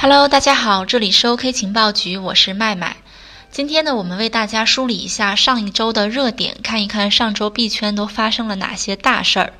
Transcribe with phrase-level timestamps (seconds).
[0.00, 2.98] Hello，大家好，这里是 OK 情报局，我是麦麦。
[3.50, 9.52] 今天呢，我们为大家梳理一下上一周的热点，看一看上周币圈都发生了哪些大事儿。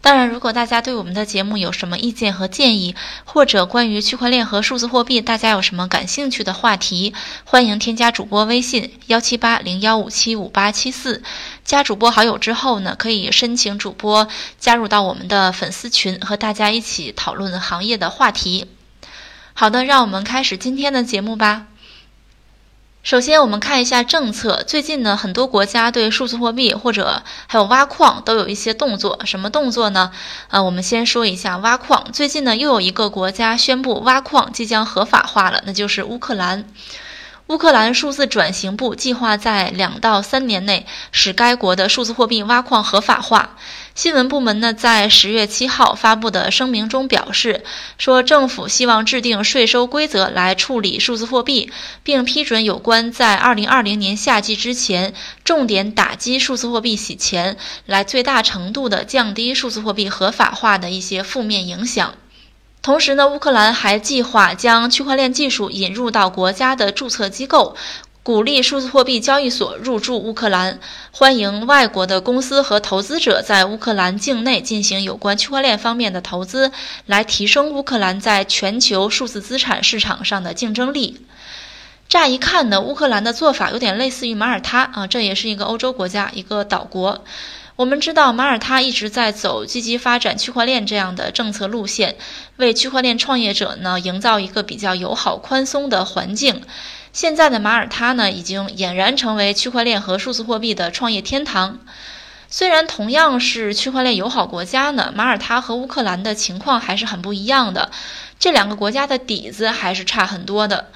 [0.00, 7.14] 当然，如果大家对我们的节目有什么意见和建议，或者关于区块链和数字货币大家有什么感兴趣的话题，
[7.44, 11.22] 欢迎添加主播微信幺七八零幺五七五八七四。
[11.64, 14.26] 加主播好友之后呢，可以申请主播
[14.58, 18.66] 加入到我们的粉丝群，和大家一起讨论行业的话题。
[19.60, 21.66] 好的，让我们开始今天的节目吧。
[23.02, 24.62] 首先，我们看一下政策。
[24.62, 29.18] 最近呢，很多国家对数字货币或者还有挖矿都有一些动作。
[29.24, 30.12] 什么动作呢？
[30.50, 32.12] 呃，我们先说一下挖矿。
[32.12, 36.64] 最近呢，又有一个国家宣布挖矿即将合法化了，那就是乌克兰。
[37.48, 43.56] 乌克兰数字转型部计划在两到三年内使该国的数字货币挖矿合法化。
[43.94, 47.64] 新闻部门呢在十月七号发布的声明中表示，
[47.96, 62.12] 说政府希望制定税收规则来处理数字货币，并批准有关在二零二零年夏季之前重点打击数字货币洗钱，来最大程度的降低数字货币合法化的一些负面影响。
[62.80, 67.76] 同时呢，乌克兰还计划将区块链技术引入到国家的注册机构，
[68.22, 70.78] 鼓励数字货币交易所入驻乌克兰，
[71.10, 76.72] 欢迎外国的公司和投资者在乌克兰境内进行有关区块链方面的投资，
[77.04, 81.20] 来提升乌克兰在全球数字资产市场上的竞争力。
[82.08, 87.22] 乍一看呢，乌克兰的做法有点类似于马耳他啊，这也是一个欧洲国家，一个岛国。
[87.78, 92.16] 我们知道马耳他一直在走积极发展区块链这样的政策路线，
[92.56, 96.64] 为区块链创业者呢营造一个比较友好、宽松的环境。
[97.12, 101.78] 现在的马耳他呢，已经俨然成为区块链和数字货币的创业天堂。
[102.48, 107.92] 虽然同样是区块链友好国家呢，马耳他和乌克兰的情况还是很不一样的，
[108.40, 110.88] 这两个国家的底子还是差很多的。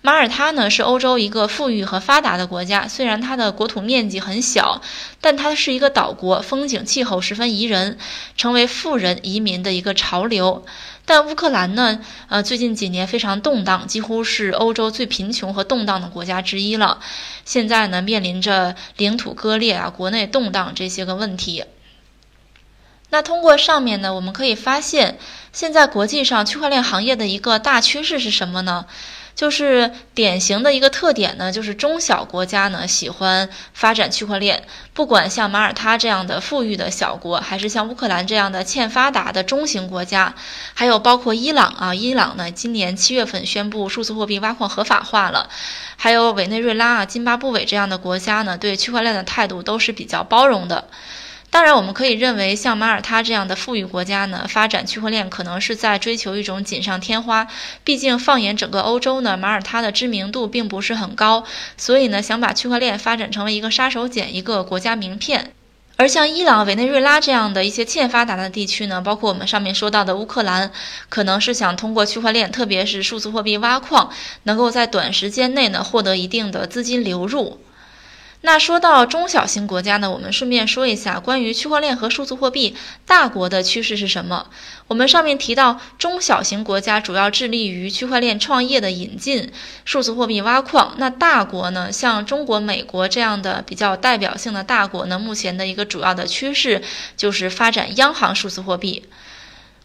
[0.00, 4.80] 马耳他呢是欧洲一个富裕和发达的国家，虽然它的国土面积很小，
[5.20, 7.98] 但它是一个岛国，风景气候十分宜人，
[8.36, 10.64] 成为富人移民的一个潮流。
[11.04, 17.00] 但乌克兰呢，呃，最近几年非常动荡，几乎是欧洲最贫穷和动荡的国家之一了。
[17.44, 21.64] 现在呢，面临着领土割裂啊、国内动荡这些个问题。
[23.10, 25.18] 那通过上面呢，我们可以发现，
[25.52, 28.84] 现在国际上区块链行业的一个大趋势是什么呢？
[29.38, 40.34] 就是典型的一个特点呢，就是中小国家呢喜欢发展区块链，不管像马耳他这样的富裕的小国，还是像乌克兰这样的欠发达的中型国家，
[40.74, 45.48] 还有包括伊朗啊，伊朗呢今年七月份宣布数字货币挖矿合法化了，
[45.96, 50.88] 还有委内瑞拉啊、津巴布韦这样的国家呢，对区块链的态度都是比较包容的。
[51.50, 57.48] 当然，我们可以认为，像马耳他这样的富裕国家呢，发展区块链可能是在追求一种锦上添花。
[57.82, 61.44] 毕竟，放眼整个欧洲呢，马耳他的知名度并不是很高，
[61.76, 65.52] 所以呢，想把区块链发展成为一个杀手锏，一个国家名片。
[65.96, 70.70] 而像伊朗、委内瑞拉这样的一些欠发达的地区呢，包括我们上面说到的乌克兰，
[71.08, 74.10] 可能是想通过区块链，特别是数字货币挖矿，
[74.44, 77.58] 能够在短时间内呢获得一定的资金流入。
[78.40, 84.48] 那说到中小型国家呢，我们顺便说一下关于区块链和数字货币大国的趋势是什么。
[84.86, 89.52] 我们上面提到，中小型国家主要致力于区块链创业的引进、
[89.84, 90.94] 数字货币挖矿。
[90.98, 96.80] 那大国呢，像中国、美国这样的比较代表性的大国呢，目前的一个主要的趋势
[97.16, 99.04] 就是发展央行数字货币。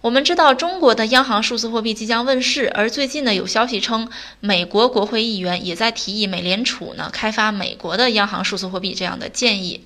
[0.03, 4.09] 我们知道中国的央行数字货币即将问世，而最近呢有消息称，
[4.41, 9.86] 美国国会议员也在提议美联储呢开发美国的央行数字货币这样的建议。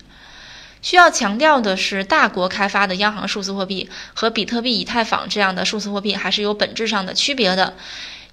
[0.81, 7.75] 需要强调的是，大国开发的央行数字货币和比特币、以太坊这样的数字货币还是有本质上的区别的。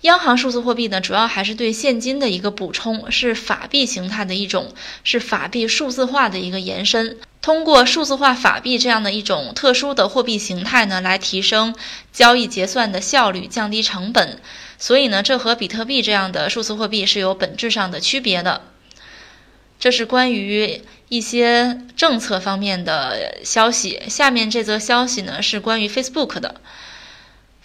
[0.04, 7.16] 央行数字货币呢，主要还是对现金的一个补充，是法币形态的一种，是法币数字化的一个延伸。
[7.40, 11.74] 通过数字化法币这样的一种特殊的货币形态呢，来提升
[12.12, 14.38] 交易结算的效率，降低成本。
[14.76, 18.60] 所以呢，这和比特币这样的数字货币是有本质上的区别的。
[19.80, 24.02] 这是关于一些政策方面的消息。
[24.08, 26.56] 下面这则消息呢，是关于 Facebook 的。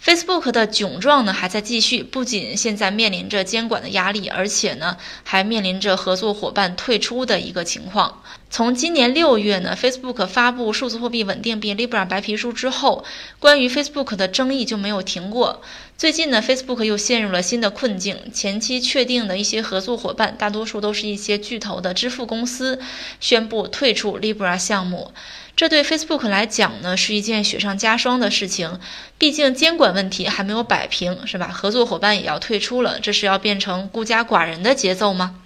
[0.02, 8.22] Facebook 的窘状呢还在继续，不仅现在面临着监管的压力，而且呢还面临着合作伙伴退出的一个情况。
[8.48, 13.04] 从今年六月呢，Facebook 发布数字货币稳定币 Libra 白皮书之后，
[13.38, 15.60] 关于 Facebook 的争议就没有停过。
[15.98, 22.80] 最近呢，Facebook 又陷入了新的困境，前期确定的一些合作伙伴，大多数都是一些巨头的支付公司，
[23.20, 25.12] 宣布退出 Libra 项目。
[25.56, 28.80] 这对 Facebook 来讲呢，是一件雪上加霜的事情。
[29.18, 31.48] 毕竟监管问题还没有摆平，是吧？
[31.48, 35.36] 合作伙伴也要退出了，这是要变成孤家寡人的节奏吗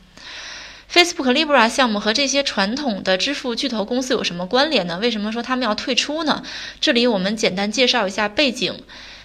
[0.92, 4.98] ？Facebook Libra 项目和这些传统的支付巨头公司有什么关联呢？
[5.02, 6.44] 为什么说他们要退出呢？
[6.80, 8.80] 这里我们简单介绍一下背景。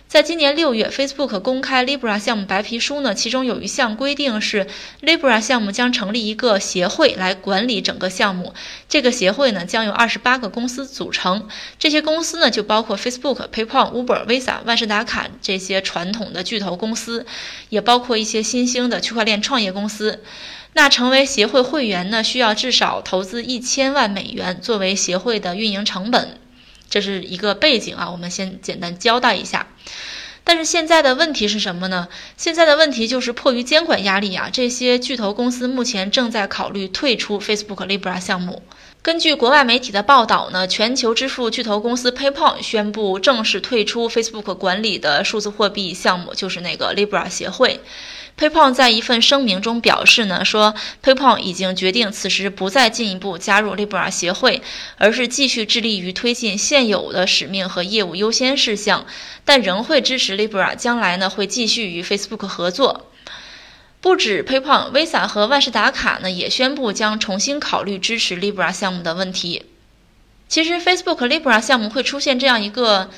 [0.09, 4.65] 在今年六月，Facebook 公开 Libra 项目白皮书呢，其中有一项规定是
[5.03, 8.55] ，Libra 项目将成立一个协会来管理整个项目。
[8.87, 11.47] 这个协会呢，将由二十八个公司组成。
[11.77, 17.27] 这些公司呢，就包括 Facebook、PayPal、Uber、Visa、万事达卡这些传统的巨头公司，
[17.69, 20.23] 也包括一些新兴的区块链创业公司。
[20.73, 26.39] 那成为协会会员呢，需要至少投资一千万美元作为协会的运营成本。
[26.89, 29.67] 这是一个背景啊，我们先简单交代一下。
[30.43, 32.07] 但是现在的问题是什么呢？
[32.35, 38.63] 现在的问题就是迫于监管压力啊，这些巨头公司目前正在考虑退出 Facebook Libra 项目。
[39.01, 47.79] 根据国外媒体的报道呢，全球支付巨头公司 PayPal 宣布正式退出 Facebook 管理的数字货币项目，就是那个 Libra 协会。
[48.39, 54.61] PayPal 在一份声明中表示呢，说 PayPal 已经决定此时不再进一步加入 Libra 协会，
[54.97, 59.05] 而是继续致力于推进现有的使命和业务优先事项，
[59.43, 63.11] 但仍会支持 Libra，将来呢会继续与 Facebook 合作。
[63.99, 69.65] 不止 PayPal、Visa 和万事达卡呢也宣布将重新考虑支持 Libra 项目的问题。
[70.47, 73.09] 其实 Facebook Libra 项目会出现这样一个。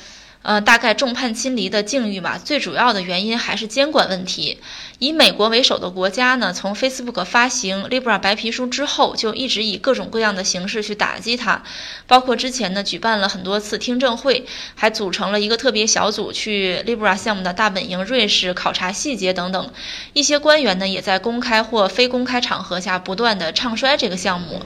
[0.42, 2.38] 呃，大概众叛亲离的境遇吧。
[2.42, 4.58] 最主要的原因还是监管问题。
[4.98, 11.62] 以美国为首的国家呢，从 Facebook 发行 Libra 白皮书之后，就一直以各种各样的形式去打击它，
[12.06, 14.46] 包括之前呢举办了很多次听证会，
[14.76, 19.70] 还组成了一个特别小组去 Libra 项目的大本营瑞士考察细节等等。
[20.12, 24.62] 一些官员呢，也在公开或非公开场合下不断的唱衰这个项目。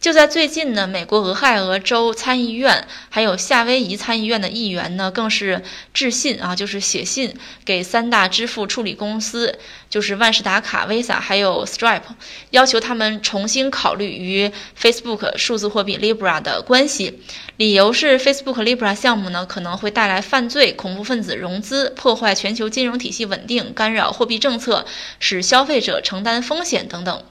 [0.00, 5.62] 就在最近呢，美国俄亥俄州参议院还有夏威夷参议院的议员呢，更是
[5.92, 7.36] 致信啊，就是写信
[7.66, 9.58] 给三大支付处理公司，
[9.90, 12.00] 就是万事达卡、Visa 还有 Stripe，
[12.48, 14.50] 要求他们重新考虑与
[14.80, 17.20] Facebook 数字货币 Libra 的关系。
[17.58, 24.86] 理由是 Facebook Libra 项目呢，可能会带来犯罪、恐怖分子融资、破坏全球金融体系稳定、干扰货币政策、
[25.18, 27.22] 使消费者承担风险等等。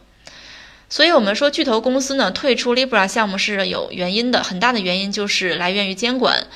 [0.89, 6.47] 所以，我们说巨头公司呢退出 Libra 项目是有原因的，很大的原因就是来源于监管。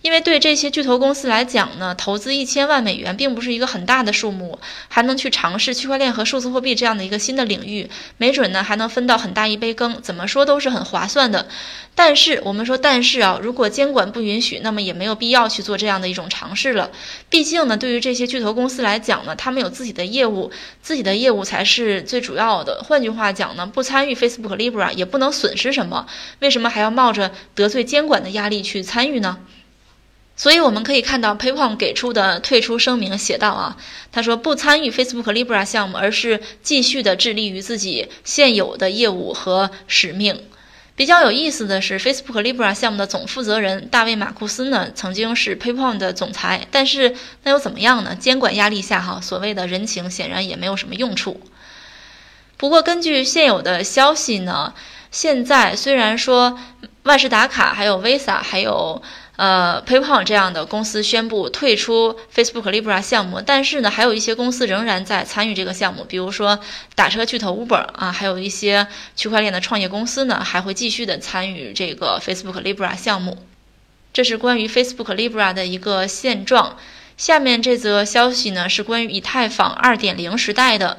[0.00, 4.58] 因为对这些巨头公司来讲呢，投资一千万美元并不是一个很大的数目，
[4.88, 11.48] 还能去尝试区块链和数字货币这样的一个新的领域，没准呢还能分到很大一杯羹，怎么说都是很划算的。
[11.96, 16.92] 但是我们说，但是啊，如果监管不允许，那么也没有必要去做这样的一种尝试了。
[17.28, 22.84] 毕竟呢，对于这些巨头公司来讲呢，他们有自己的业务，自己的业务才是最主要的。
[22.84, 26.06] 换句话讲呢，不参与 Facebook Libra 也不能损失什么，
[26.38, 29.38] 为什么还要冒着得罪监管的压力去参与呢？
[30.38, 33.76] 所以我们可以看到，PayPal 给出的退出声明写道啊，
[34.12, 40.40] 他说不参与 Facebook Libra 项目，而是继续的致力于自己现有的业务和使命。
[40.94, 48.14] 比较有意思的是，Facebook Libra 项目的总负责人大卫马库斯呢，曾经是 PayPal 的总裁，但是那又怎么样呢？
[48.14, 51.40] 监管压力下，哈，所谓的人情显然也没有什么用处。
[52.56, 54.72] 不过根据现有的消息呢，
[55.10, 56.58] 现在虽然说
[57.02, 59.00] 万事达卡、还有 Visa、还有
[59.38, 66.58] 呃，PayPal 这样的公司宣布退出 Facebook Libra 项目，但是呢，还有一些公司仍然在参与这个项目，比如说
[66.96, 73.38] 打车巨头 Uber 啊，还有一些区块链的创业公司呢，还会继续的参与这个 Facebook Libra 项目。
[74.12, 76.76] 这是关于 Facebook Libra 的一个现状。
[77.16, 80.98] 下面这则消息呢，是关于以太坊2.0时代的，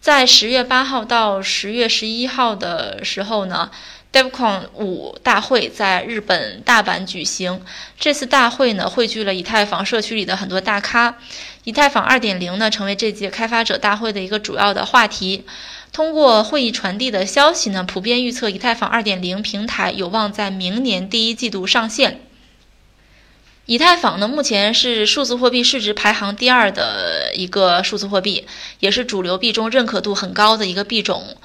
[0.00, 3.72] 在十月八号到十月十一号的时候呢。
[4.12, 7.62] DevCon 五大会在日本大阪举行。
[7.98, 11.16] 这次大会呢，汇聚了以太坊社区里的很多大咖。
[11.64, 15.44] 以太坊2.0呢，成为这届开发者大会的一个主要的话题。
[15.92, 22.20] 通过会议传递的消息呢，普遍预测以太坊2.0平台有望在明年第一季度上线。
[23.66, 28.46] 以太坊呢，目前是数字货币市值排行第二的一个数字货币，
[28.80, 31.36] 也是主流币中认可度很高的一个币种。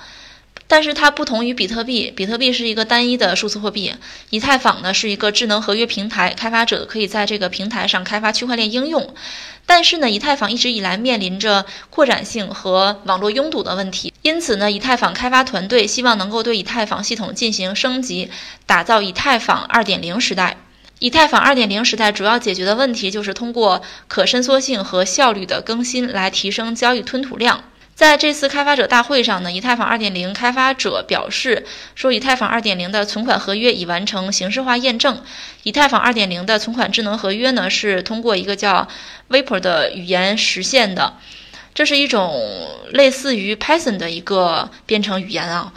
[0.68, 3.94] 但是它不同于比特币，比特币是一个单一的数字货币，
[4.30, 9.14] 以太坊呢是一个智能合约平台，开发者可以在这个平台上开发区块链应用。
[9.68, 18.30] 但是呢，以太坊一直以来面临着扩展性和网络拥堵的问题，因此呢，以太坊开发团队希望能够对以太坊系统进行升级，
[18.66, 20.58] 打造以太坊2.0时代。
[21.00, 27.66] 以太坊2.0时代主要解决的问题就是通过可伸缩性和效率的更新来提升交易吞吐量。
[27.96, 35.24] 在这次开发者大会上呢，以太坊二点零开发者表示说，以太坊二点零的存款合约已完成形式化验证。
[35.64, 38.86] 以太坊二点零的存款智能合约呢，是通过一个叫
[39.30, 41.14] Vapor 的语言实现的，
[41.74, 42.38] 这是一种
[42.92, 45.72] 类似于 Python 的一个编程语言啊。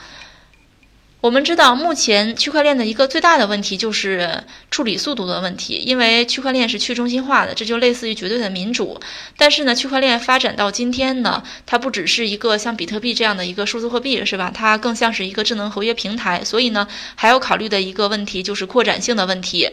[1.21, 9.01] 我们知道，目前区块链的一个最大的问题就是处理速度的问题，因为区块链是去中心化的，这就类似于绝对的民主。
[9.37, 14.53] 但是呢，区块链发展到今天呢，它不只是一个像比特币这样的一个数字货币，是吧？
[14.55, 16.45] 它更像是一个智能合约平台。
[16.45, 19.69] 所以呢，还要考虑的一个问题就是扩展性的问题。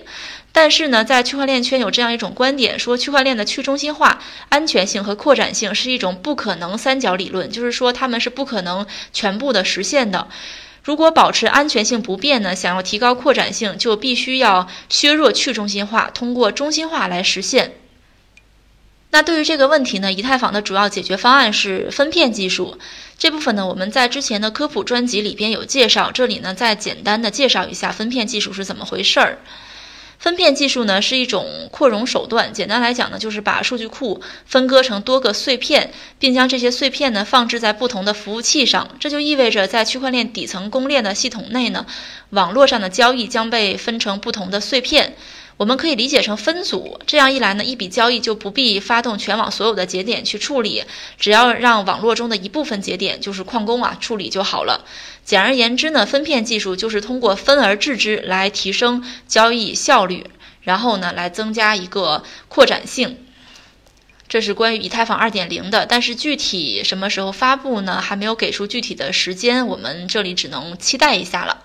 [0.52, 8.84] 但是呢，在区块链圈有这样一种观点，说区块链的去中心化、安全性和扩展性是一种不可能三角理论，就是说它们是不可能
[9.14, 10.28] 全部的实现的。
[10.86, 12.56] 如果保持安全性不变呢？
[12.56, 17.74] 想要提高扩展性，就必须要削弱去中心化，通过中心化来实现。
[19.10, 22.77] 那对于这个问题呢，以太坊的主要解决方案是分片技术。
[23.18, 29.39] 这部分呢，我们在之前的科普专辑里边有介绍，这里呢再简单的介绍一下分片技术是怎么回事儿。
[30.17, 38.89] 分片技术呢是一种扩容手段，简单来讲呢，就是把数据库分割成多个碎片，并将这些碎片呢放置在不同的服务器上。
[39.00, 41.86] 这就意味着，在区块链底层公链的系统内呢，
[42.31, 45.15] 网络上的交易将被分成不同的碎片。
[45.58, 50.84] 我们可以理解成分组，这样一来呢，一笔交易就不必发动全网所有的节点去处理，
[51.18, 54.84] 只要让网络中的一部分节点，就是矿工啊处理就好了。
[55.24, 60.26] 简而言之呢，分片技术就是通过分而治之来提升交易效率，
[60.62, 63.18] 然后呢来增加一个扩展性。
[64.28, 68.02] 这是关于以太坊2.0的，但是具体什么时候发布呢？
[68.02, 71.62] 还没有给出具体的时间，我们这里只能期待一下了。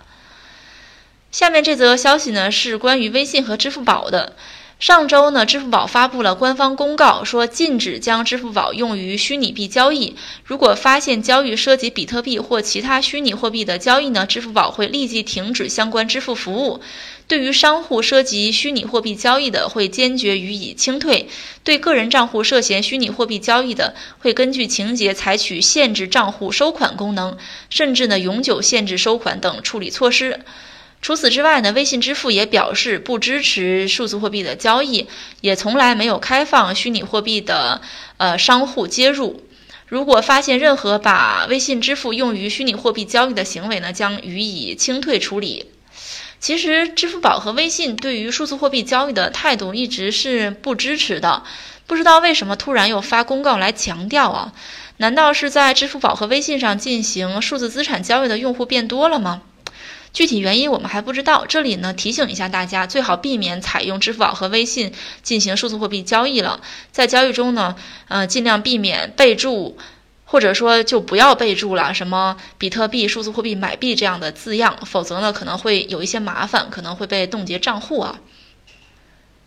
[1.30, 4.34] 下面这则消息呢，是关于微信和支付宝的。
[4.80, 10.16] 上周呢，支付宝发布了官方公告，说禁止将支付宝用于虚拟币交易。
[10.42, 16.80] 如果发现交易涉及比特币或其他虚拟货币的交易呢，支付宝会立即停止相关支付服务。
[17.28, 21.26] 对于商户涉及虚拟货币交易的，会坚决予以清退；
[21.62, 27.36] 对个人账户涉嫌虚拟货币交易的，会根据情节采取限制账户收款功能，
[27.68, 30.40] 甚至呢永久限制收款等处理措施。
[31.02, 35.08] 除此之外呢，微信支付也表示不支持数字货币的交易，
[35.40, 37.80] 也从来没有开放虚拟货币的
[38.18, 39.42] 呃商户接入。
[39.88, 45.70] 如果发现任何把微信支付用于虚拟货币交易的行为呢，将予以清退处理。
[46.38, 51.42] 其实，支付宝和微信对于数字货币交易的态度一直是不支持的，
[51.86, 54.52] 不知道为什么突然又发公告来强调啊？
[54.98, 59.42] 难道是在支付宝和微信上进行数字资产交易的用户变多了吗？
[60.12, 66.60] 具体原因我们还不知道，这里呢提醒一下大家，最好避免采用支付宝和微信进行数字货币交易了。
[66.90, 67.76] 在交易中呢，
[68.08, 69.78] 呃，尽量避免备注，
[70.24, 78.18] 或者说就不要备注了什么比特币、数字货币买币这样的字样，否则呢可能会有一些麻烦，可能会被冻结账户啊。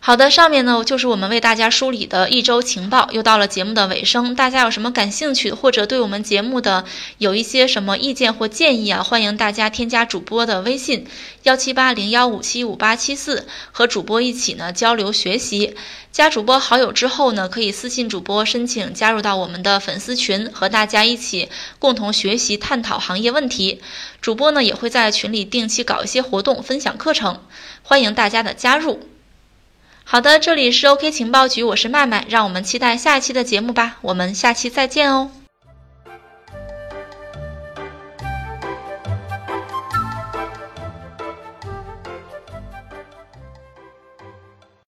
[0.05, 4.35] 好的，上面呢就是我们为大家梳理的一周情报，又到了节目的尾声。
[4.35, 6.83] 大家有什么感兴趣或者对我们节目的
[7.19, 9.01] 有一些什么意见或建议啊？
[9.01, 11.07] 欢迎大家添加主播的微信
[11.43, 15.73] 幺七八零幺五七五八七四，和主播一起呢交流学习。
[16.11, 21.47] 加主播好友之后呢，可以私信主播申请加入到我们的粉丝群，和大家一起
[21.79, 23.79] 共同学习探讨行业问题。
[24.19, 27.39] 主播呢也会在群里定期搞一些活动，分享课程，
[27.83, 28.99] 欢迎大家的加入。
[30.05, 35.31] 好的，这里是 OK 情报局，我是麦麦，让我们期待下一期的节目吧，我们下期再见哦。